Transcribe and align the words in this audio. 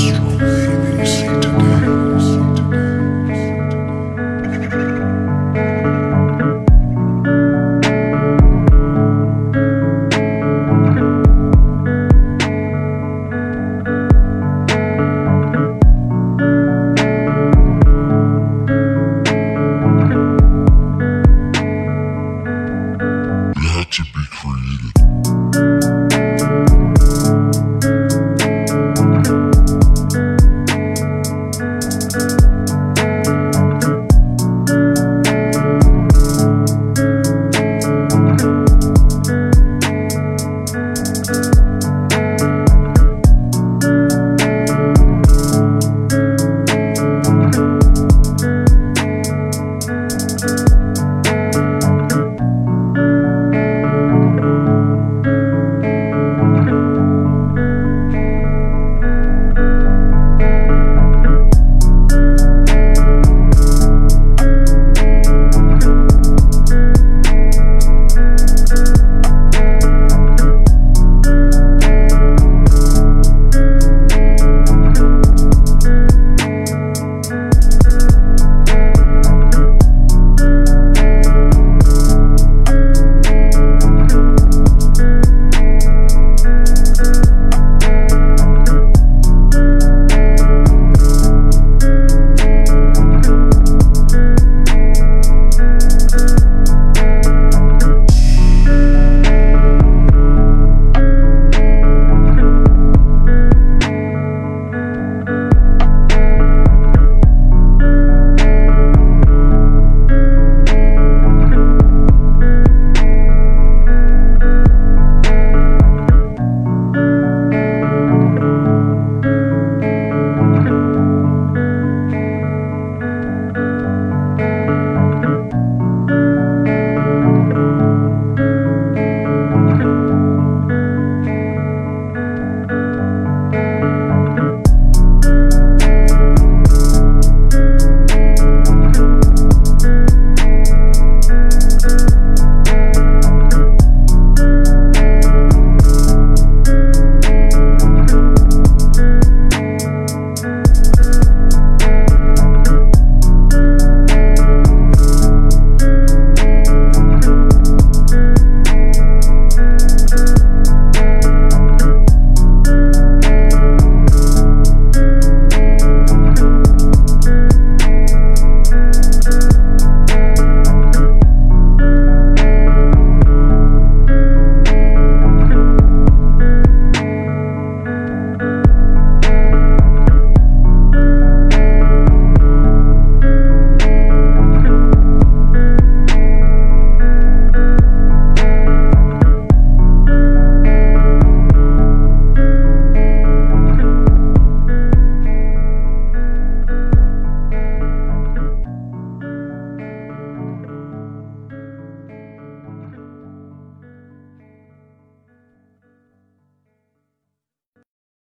nostrils. 0.00 0.59